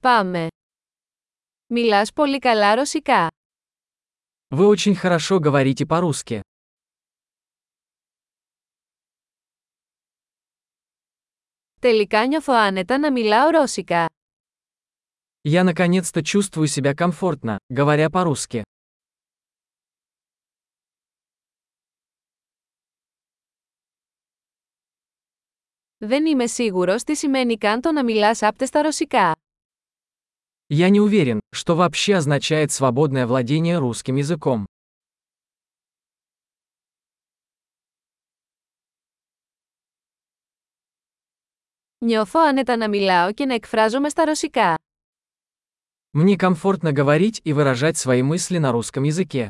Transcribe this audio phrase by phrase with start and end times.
[0.00, 0.46] Πάμε.
[1.66, 3.28] Μιλάς πολύ καλά ρωσικά.
[4.54, 6.40] Вы очень хорошо говорите по-русски.
[11.80, 14.06] Τελικά νιώθω άνετα να μιλάω ρώσικα.
[15.48, 18.62] Я наконец-то чувствую себя комфортно, говоря по-русски.
[25.98, 29.32] Δεν είμαι σίγουρος τι σημαίνει καν το να μιλάς άπτεστα ρωσικά.
[30.69, 34.65] Я не уверен, что вообще означает свободное владение русским языком.
[42.05, 44.75] Νιώθω άνετα να μιλάω και να εκφράζομαι στα ρωσικά.
[46.11, 49.49] Мне комфортно говорить и выражать свои мысли на русском языке.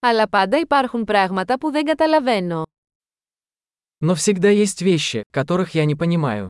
[0.00, 2.62] Αλλά πάντα υπάρχουν πράγματα που δεν καταλαβαίνω.
[4.04, 6.48] Но всегда есть вещи, которых я не понимаю.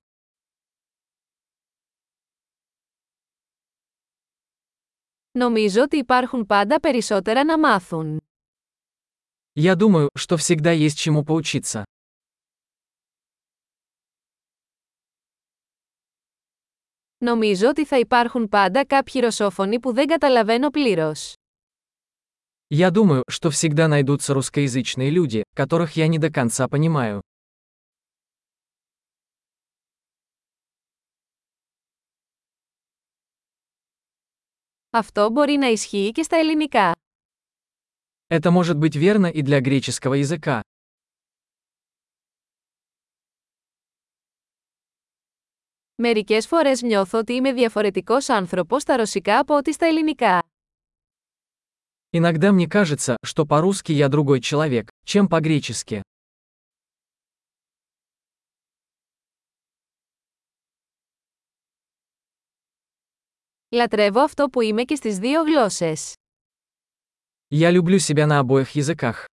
[5.32, 8.20] Νομίζω ότι υπάρχουν πάντα περισσότερα να μάθουν.
[9.54, 11.82] Я думаю, что всегда есть чему поучиться.
[17.18, 21.34] Νομίζω ότι θα υπάρχουν πάντα κάποιοι ρωσόφωνοι που δεν καταλαβαίνω πλήρως.
[22.72, 27.20] Я думаю, что всегда найдутся русскоязычные люди, которых я не до конца понимаю.
[34.94, 36.94] Αυτό μπορεί να ισχύει και στα ελληνικά.
[38.26, 40.60] Это может быть верно и для греческого языка.
[45.94, 50.42] Μερικές φορές νιώθω ότι είμαι διαφορετικός άνθρωπος στα ρωσικά από ότι στα ελληνικά.
[52.12, 56.02] Иногда мне кажется, что по-русски я другой человек, чем по-гречески.
[63.68, 66.12] Λατρεύω αυτό που είμαι και στις δύο γλώσσες.
[67.48, 69.24] Я люблю себя на обоих языках.